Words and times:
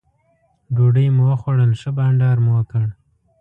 ډوډۍ 0.75 1.07
مو 1.15 1.23
وخوړل 1.29 1.71
ښه 1.81 1.89
بانډار 1.97 2.37
مو 2.43 2.51
وکړ. 2.57 2.85